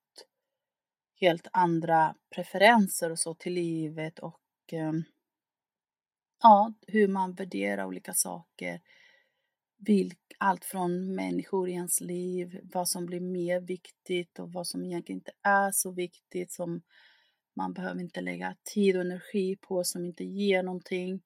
helt 1.15 1.47
andra 1.53 2.15
preferenser 2.35 3.11
och 3.11 3.19
så 3.19 3.33
till 3.33 3.53
livet 3.53 4.19
och 4.19 4.73
eh, 4.73 4.93
ja, 6.41 6.73
hur 6.87 7.07
man 7.07 7.33
värderar 7.33 7.85
olika 7.85 8.13
saker. 8.13 8.81
Allt 10.37 10.65
från 10.65 11.15
människor 11.15 11.69
i 11.69 11.71
ens 11.71 12.01
liv, 12.01 12.59
vad 12.63 12.89
som 12.89 13.05
blir 13.05 13.19
mer 13.19 13.59
viktigt 13.59 14.39
och 14.39 14.51
vad 14.51 14.67
som 14.67 14.85
egentligen 14.85 15.17
inte 15.17 15.31
är 15.41 15.71
så 15.71 15.91
viktigt 15.91 16.51
som 16.51 16.81
man 17.55 17.73
behöver 17.73 18.01
inte 18.01 18.21
lägga 18.21 18.55
tid 18.63 18.95
och 18.95 19.01
energi 19.01 19.55
på 19.55 19.83
som 19.83 20.05
inte 20.05 20.23
ger 20.23 20.63
någonting. 20.63 21.23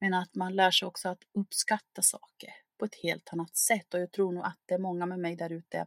Men 0.00 0.14
att 0.14 0.34
man 0.34 0.54
lär 0.54 0.70
sig 0.70 0.86
också 0.86 1.08
att 1.08 1.22
uppskatta 1.34 2.02
saker 2.02 2.50
på 2.78 2.84
ett 2.84 2.94
helt 2.94 3.32
annat 3.32 3.56
sätt 3.56 3.94
och 3.94 4.00
jag 4.00 4.12
tror 4.12 4.32
nog 4.32 4.44
att 4.44 4.60
det 4.66 4.74
är 4.74 4.78
många 4.78 5.06
med 5.06 5.18
mig 5.18 5.36
där 5.36 5.52
ute 5.52 5.86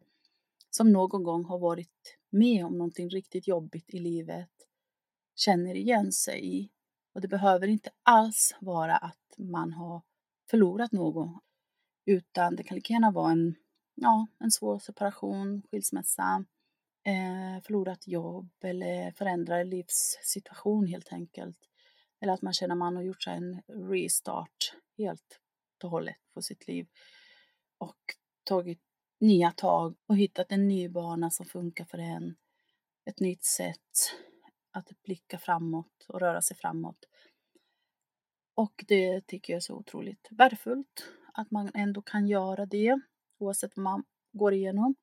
som 0.69 0.91
någon 0.91 1.23
gång 1.23 1.45
har 1.45 1.59
varit 1.59 2.17
med 2.29 2.65
om 2.65 2.77
någonting 2.77 3.09
riktigt 3.09 3.47
jobbigt 3.47 3.93
i 3.93 3.99
livet 3.99 4.49
känner 5.35 5.75
igen 5.75 6.11
sig 6.11 6.57
i. 6.57 6.69
Och 7.13 7.21
det 7.21 7.27
behöver 7.27 7.67
inte 7.67 7.89
alls 8.03 8.55
vara 8.61 8.97
att 8.97 9.35
man 9.37 9.73
har 9.73 10.01
förlorat 10.49 10.91
någon, 10.91 11.39
utan 12.05 12.55
det 12.55 12.63
kan 12.63 12.75
lika 12.75 12.93
gärna 12.93 13.11
vara 13.11 13.31
en, 13.31 13.55
ja, 13.95 14.27
en 14.39 14.51
svår 14.51 14.79
separation, 14.79 15.61
skilsmässa, 15.71 16.45
eh, 17.03 17.61
förlorat 17.63 18.07
jobb 18.07 18.49
eller 18.63 19.11
förändrad 19.11 19.67
livssituation 19.67 20.87
helt 20.87 21.13
enkelt. 21.13 21.57
Eller 22.19 22.33
att 22.33 22.41
man 22.41 22.53
känner 22.53 22.75
att 22.75 22.79
man 22.79 22.95
har 22.95 23.03
gjort 23.03 23.23
sig 23.23 23.37
en 23.37 23.61
restart 23.67 24.73
helt 24.97 25.39
och 25.83 25.89
hållet 25.89 26.17
på 26.33 26.41
sitt 26.41 26.67
liv 26.67 26.87
och 27.77 27.97
tagit 28.43 28.81
nya 29.19 29.51
tag 29.51 29.95
och 30.07 30.17
hittat 30.17 30.51
en 30.51 30.67
ny 30.67 30.89
bana 30.89 31.29
som 31.29 31.45
funkar 31.45 31.85
för 31.85 31.97
en. 31.97 32.35
Ett 33.05 33.19
nytt 33.19 33.43
sätt 33.43 34.11
att 34.71 35.03
blicka 35.03 35.37
framåt 35.39 36.05
och 36.07 36.19
röra 36.19 36.41
sig 36.41 36.57
framåt. 36.57 37.05
Och 38.55 38.85
det 38.87 39.27
tycker 39.27 39.53
jag 39.53 39.57
är 39.57 39.61
så 39.61 39.75
otroligt 39.75 40.27
värdefullt 40.31 41.05
att 41.33 41.51
man 41.51 41.71
ändå 41.73 42.01
kan 42.01 42.27
göra 42.27 42.65
det 42.65 42.99
oavsett 43.37 43.77
vad 43.77 43.83
man 43.83 44.03
går 44.31 44.53
igenom. 44.53 44.95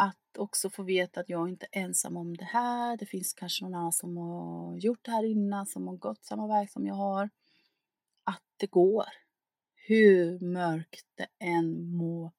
Att 0.00 0.38
också 0.38 0.70
få 0.70 0.82
veta 0.82 1.20
att 1.20 1.28
jag 1.28 1.48
inte 1.48 1.66
är 1.72 1.80
ensam 1.82 2.16
om 2.16 2.36
det 2.36 2.44
här. 2.44 2.96
Det 2.96 3.06
finns 3.06 3.34
kanske 3.34 3.64
någon 3.64 3.74
annan 3.74 3.92
som 3.92 4.16
har 4.16 4.76
gjort 4.76 5.04
det 5.04 5.10
här 5.10 5.24
innan, 5.24 5.66
som 5.66 5.88
har 5.88 5.96
gått 5.96 6.24
samma 6.24 6.46
väg 6.46 6.70
som 6.70 6.86
jag 6.86 6.94
har. 6.94 7.30
Att 8.24 8.42
det 8.56 8.66
går. 8.66 9.04
Hur 9.74 10.40
mörkt 10.40 11.06
det 11.14 11.26
än 11.38 11.90
må 11.90 12.32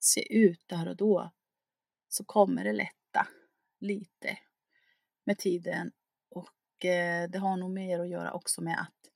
se 0.00 0.34
ut 0.34 0.62
där 0.66 0.88
och 0.88 0.96
då 0.96 1.30
så 2.08 2.24
kommer 2.24 2.64
det 2.64 2.72
lätta 2.72 3.28
lite 3.80 4.38
med 5.24 5.38
tiden 5.38 5.92
och 6.30 6.84
eh, 6.84 7.30
det 7.30 7.38
har 7.38 7.56
nog 7.56 7.70
mer 7.70 8.00
att 8.00 8.08
göra 8.08 8.32
också 8.32 8.62
med 8.62 8.80
att 8.80 9.10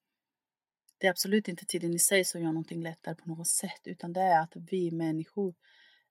det 0.99 1.07
är 1.07 1.11
absolut 1.11 1.49
inte 1.49 1.67
tiden 1.67 1.95
i 1.95 1.99
sig 1.99 2.25
som 2.25 2.41
gör 2.41 2.49
någonting 2.49 2.83
lättare 2.83 3.15
på 3.15 3.29
något 3.29 3.49
sätt 3.49 3.81
utan 3.85 4.13
det 4.13 4.21
är 4.21 4.43
att 4.43 4.53
vi 4.57 4.91
människor 4.91 5.55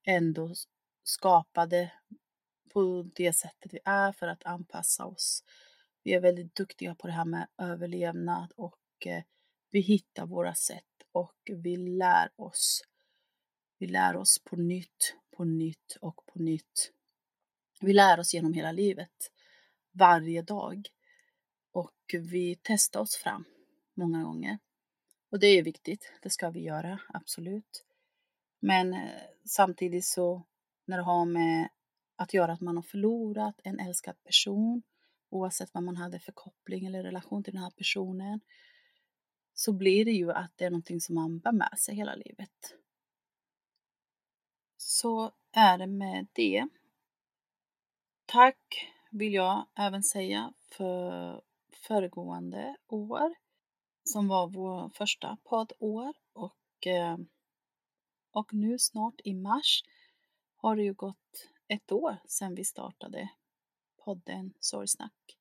ändå 0.04 0.54
skapade 1.08 1.92
på 2.74 3.10
det 3.16 3.34
sättet 3.34 3.74
vi 3.74 3.80
är 3.86 4.12
för 4.12 4.28
att 4.28 4.46
anpassa 4.46 5.06
oss. 5.06 5.44
Vi 6.04 6.14
är 6.14 6.20
väldigt 6.20 6.56
duktiga 6.56 6.96
på 6.96 7.08
det 7.08 7.14
här 7.14 7.26
med 7.26 7.48
överlevnad 7.58 8.52
och 8.56 9.08
eh, 9.08 9.24
vi 9.72 9.80
hittar 9.80 10.26
våra 10.26 10.56
sätt 10.56 10.84
och 11.12 11.36
vi 11.46 11.78
lär 11.78 12.30
oss 12.36 12.82
vi 13.80 13.88
lär 13.88 14.16
oss 14.16 14.40
på 14.40 14.56
nytt, 14.56 15.16
på 15.32 15.44
nytt 15.44 15.98
och 16.02 16.26
på 16.26 16.40
nytt. 16.40 16.92
Vi 17.82 17.94
lär 17.94 18.20
oss 18.20 18.34
genom 18.34 18.54
hela 18.54 18.72
livet, 18.72 19.32
varje 19.92 20.42
dag. 20.42 20.88
Och 21.72 22.14
vi 22.14 22.60
testar 22.62 23.00
oss 23.00 23.16
fram 23.16 23.44
många 23.94 24.24
gånger. 24.24 24.58
Och 25.30 25.40
det 25.40 25.48
är 25.48 25.64
viktigt, 25.64 26.12
det 26.22 26.30
ska 26.30 26.50
vi 26.50 26.60
göra, 26.60 27.00
absolut. 27.08 27.86
Men 28.60 28.94
eh, 28.94 29.22
samtidigt 29.46 30.06
så 30.06 30.44
när 30.88 30.98
det 30.98 31.04
har 31.04 31.26
med 31.26 31.70
att 32.16 32.34
göra 32.34 32.54
att 32.54 32.62
man 32.62 32.76
har 32.76 32.84
förlorat 32.84 33.62
en 33.64 33.80
älskad 33.80 34.24
person, 34.24 34.84
oavsett 35.30 35.74
vad 35.74 35.84
man 35.84 35.98
hade 35.98 36.20
för 36.20 36.32
koppling 36.32 36.86
eller 36.86 37.04
relation 37.04 37.44
till 37.44 37.54
den 37.54 37.64
här 37.64 37.72
personen, 37.72 38.40
så 39.54 39.74
blir 39.74 40.06
det 40.06 40.12
ju 40.12 40.32
att 40.32 40.52
det 40.56 40.66
är 40.66 40.70
någonting 40.70 41.02
som 41.02 41.16
man 41.16 41.40
bär 41.40 41.52
med 41.52 41.80
sig 41.80 41.96
hela 41.96 42.16
livet 42.16 42.74
så 44.88 45.32
är 45.52 45.78
det 45.78 45.88
med 45.88 46.28
det. 46.34 46.68
Tack 48.26 48.92
vill 49.12 49.34
jag 49.34 49.66
även 49.76 50.04
säga 50.04 50.54
för 50.62 51.42
föregående 51.74 52.76
år 52.88 53.36
som 54.04 54.28
var 54.28 54.48
vår 54.48 54.90
första 54.90 55.38
poddår 55.44 56.14
och, 56.34 56.88
eh, 56.88 57.18
och 58.32 58.54
nu 58.54 58.80
snart 58.80 59.22
i 59.24 59.34
mars 59.34 59.84
har 60.68 60.76
det 60.76 60.84
ju 60.84 60.94
gått 60.94 61.50
ett 61.68 61.92
år 61.92 62.18
sedan 62.26 62.56
vi 62.56 62.66
startade 62.66 63.30
podden 63.98 64.54
Sorgsnack. 64.60 65.38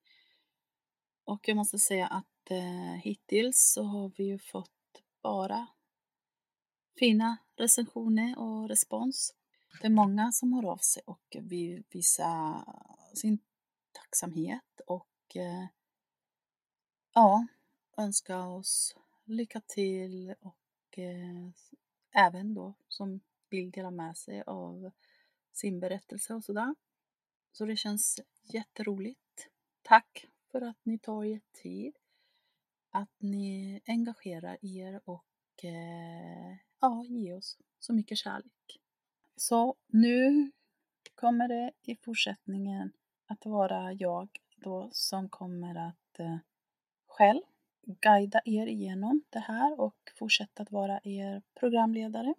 Och 1.24 1.48
jag 1.48 1.56
måste 1.56 1.78
säga 1.78 2.06
att 2.06 2.50
eh, 2.50 3.00
hittills 3.02 3.72
så 3.72 3.82
har 3.82 4.12
vi 4.16 4.24
ju 4.24 4.38
fått 4.38 5.02
bara 5.22 5.66
fina 6.98 7.36
recensioner 7.56 8.38
och 8.38 8.68
respons. 8.68 9.34
Det 9.80 9.86
är 9.86 9.90
många 9.90 10.32
som 10.32 10.52
hör 10.52 10.64
av 10.64 10.76
sig 10.76 11.02
och 11.06 11.36
vill 11.40 11.84
visa 11.90 12.64
sin 13.14 13.38
tacksamhet 13.92 14.80
och 14.86 15.36
eh, 15.36 15.66
ja, 17.14 17.46
önska 17.96 18.46
oss 18.46 18.96
lycka 19.24 19.60
till 19.60 20.34
och 20.40 20.98
eh, 20.98 21.50
även 22.14 22.54
då 22.54 22.74
som 22.88 23.20
vill 23.50 23.70
dela 23.70 23.90
med 23.90 24.16
sig 24.16 24.42
av 24.46 24.90
sin 25.56 25.80
berättelse 25.80 26.34
och 26.34 26.44
sådär. 26.44 26.74
Så 27.52 27.66
det 27.66 27.76
känns 27.76 28.20
jätteroligt. 28.42 29.48
Tack 29.82 30.26
för 30.50 30.60
att 30.60 30.78
ni 30.82 30.98
tar 30.98 31.24
er 31.24 31.40
tid, 31.52 31.96
att 32.90 33.14
ni 33.18 33.80
engagerar 33.86 34.58
er 34.62 35.00
och 35.04 35.64
eh, 35.64 36.56
ja, 36.80 37.04
ger 37.08 37.36
oss 37.36 37.58
så 37.78 37.92
mycket 37.92 38.18
kärlek. 38.18 38.80
Så 39.36 39.74
nu 39.86 40.52
kommer 41.14 41.48
det 41.48 41.72
i 41.82 41.96
fortsättningen 41.96 42.92
att 43.26 43.46
vara 43.46 43.92
jag 43.92 44.28
då 44.56 44.88
som 44.92 45.28
kommer 45.28 45.88
att 45.88 46.18
eh, 46.18 46.38
själv 47.06 47.42
guida 47.86 48.40
er 48.44 48.66
igenom 48.66 49.22
det 49.30 49.38
här 49.38 49.80
och 49.80 49.96
fortsätta 50.18 50.62
att 50.62 50.70
vara 50.70 51.00
er 51.02 51.42
programledare. 51.54 52.34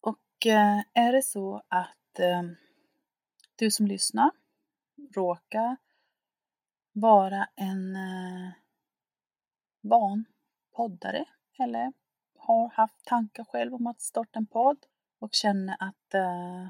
Och 0.00 0.46
eh, 0.46 0.82
är 0.92 1.12
det 1.12 1.22
så 1.22 1.62
att 1.68 2.03
eh, 2.20 2.42
du 3.56 3.70
som 3.70 3.86
lyssnar 3.86 4.30
råkar 5.14 5.76
vara 6.92 7.48
en 7.56 7.96
eh, 7.96 8.52
van 9.80 10.24
poddare 10.76 11.24
eller 11.58 11.92
har 12.38 12.68
haft 12.68 13.04
tankar 13.04 13.44
själv 13.44 13.74
om 13.74 13.86
att 13.86 14.00
starta 14.00 14.38
en 14.38 14.46
podd 14.46 14.86
och 15.18 15.34
känner 15.34 15.76
att 15.78 16.14
eh, 16.14 16.68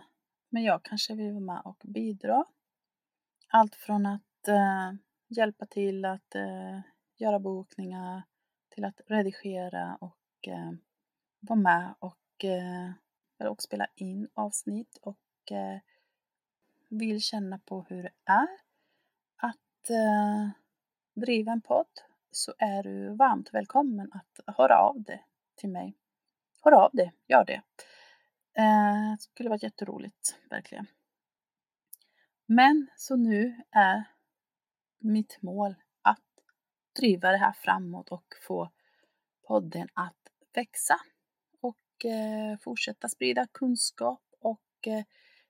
men 0.49 0.63
jag 0.63 0.83
kanske 0.83 1.15
vill 1.15 1.33
vara 1.33 1.45
med 1.45 1.63
och 1.65 1.83
bidra. 1.85 2.45
Allt 3.49 3.75
från 3.75 4.07
att 4.07 4.49
eh, 4.49 4.93
hjälpa 5.29 5.67
till 5.67 6.05
att 6.05 6.35
eh, 6.35 6.81
göra 7.17 7.39
bokningar 7.39 8.23
till 8.69 8.85
att 8.85 9.01
redigera 9.07 9.97
och 10.01 10.49
eh, 10.49 10.73
vara 11.41 11.59
med 11.59 11.95
och, 11.99 12.45
eh, 12.45 13.51
och 13.51 13.63
spela 13.63 13.87
in 13.95 14.29
avsnitt 14.35 14.99
och 15.03 15.19
eh, 15.53 15.79
vill 16.89 17.21
känna 17.21 17.59
på 17.59 17.87
hur 17.89 18.03
det 18.03 18.13
är 18.25 18.49
att 19.37 19.91
eh, 19.91 20.49
driva 21.15 21.53
en 21.53 21.61
podd 21.61 22.01
så 22.31 22.55
är 22.59 22.83
du 22.83 23.15
varmt 23.17 23.55
välkommen 23.55 24.11
att 24.13 24.57
höra 24.57 24.79
av 24.79 25.03
dig 25.03 25.27
till 25.55 25.71
mig. 25.71 25.97
Hör 26.63 26.73
av 26.73 26.91
dig, 26.93 27.13
gör 27.27 27.45
det. 27.45 27.63
Eh, 28.59 29.11
det 29.11 29.23
skulle 29.23 29.49
vara 29.49 29.59
jätteroligt, 29.63 30.39
verkligen. 30.51 30.87
Men 32.47 32.87
så 32.97 33.17
nu 33.17 33.63
är 33.71 34.05
mitt 34.99 35.43
mål 35.43 35.75
att 36.03 36.25
driva 37.01 37.31
det 37.31 37.37
här 37.37 37.53
framåt 37.53 38.09
och 38.09 38.25
få 38.47 38.71
podden 39.47 39.89
att 39.95 40.17
växa 40.53 41.01
och 41.61 42.05
eh, 42.05 42.59
fortsätta 42.59 43.09
sprida 43.09 43.47
kunskap 43.47 44.23
och 44.41 44.87
eh, 44.87 45.05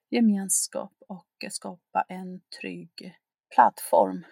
gemenskap 0.09 0.93
och 1.07 1.45
skapa 1.49 2.01
en 2.01 2.41
trygg 2.61 3.19
plattform 3.55 4.25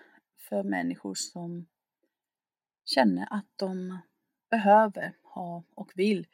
för 0.50 0.64
människor 0.64 1.14
som 1.16 1.68
känner 2.86 3.28
att 3.30 3.48
de 3.56 3.98
behöver 4.50 5.18
ha 5.24 5.64
och 5.76 5.92
vill 5.96 6.28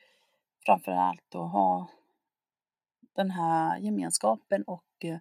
framförallt 0.66 1.36
att 1.36 1.52
ha 1.52 1.90
den 3.16 3.32
här 3.32 3.78
gemenskapen 3.78 4.64
och 4.64 4.86
eh, 5.00 5.20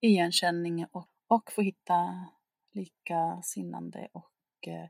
igenkänning 0.00 0.86
och, 0.92 1.08
och 1.26 1.52
få 1.52 1.62
hitta 1.62 2.26
likasinnande 2.72 4.08
och 4.12 4.68
eh, 4.68 4.88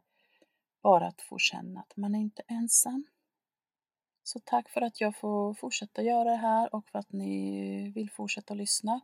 bara 0.82 1.06
att 1.06 1.22
få 1.22 1.38
känna 1.38 1.80
att 1.80 1.96
man 1.96 2.14
är 2.14 2.18
inte 2.18 2.42
ensam. 2.48 3.06
Så 4.26 4.40
tack 4.40 4.68
för 4.68 4.80
att 4.80 5.00
jag 5.00 5.16
får 5.16 5.54
fortsätta 5.54 6.02
göra 6.02 6.30
det 6.30 6.36
här 6.36 6.74
och 6.74 6.88
för 6.88 6.98
att 6.98 7.12
ni 7.12 7.92
vill 7.94 8.10
fortsätta 8.10 8.54
lyssna. 8.54 9.00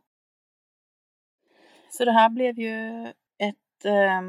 Så 1.89 2.05
det 2.05 2.11
här 2.11 2.29
blev 2.29 2.59
ju 2.59 3.07
ett 3.37 3.85
eh, 3.85 4.21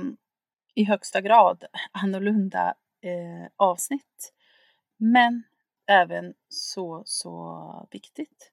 i 0.75 0.85
högsta 0.85 1.21
grad 1.21 1.65
annorlunda 1.93 2.75
eh, 3.01 3.51
avsnitt. 3.57 4.33
Men 4.97 5.43
även 5.87 6.35
så, 6.49 7.03
så 7.07 7.89
viktigt. 7.91 8.53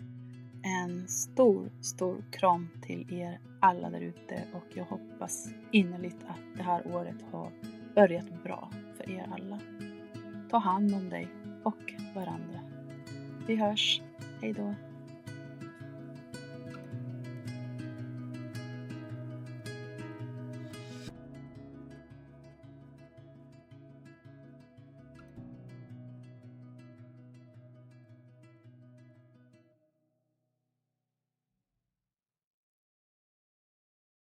En 0.65 1.09
stor, 1.09 1.71
stor 1.83 2.25
kram 2.33 2.69
till 2.83 3.13
er 3.13 3.41
alla 3.61 3.91
där 3.91 4.01
ute 4.01 4.45
och 4.55 4.77
jag 4.77 4.85
hoppas 4.85 5.49
innerligt 5.73 6.25
att 6.29 6.57
det 6.57 6.63
här 6.63 6.97
året 6.97 7.23
har 7.33 7.53
börjat 7.95 8.43
bra 8.45 8.71
för 8.97 9.11
er 9.11 9.29
alla. 9.33 9.61
Ta 10.51 10.59
hand 10.59 10.95
om 10.95 11.11
dig 11.11 11.29
och 11.65 11.93
varandra. 12.15 12.62
Vi 13.47 13.57
hörs. 13.57 14.01
Hejdå! 14.41 14.75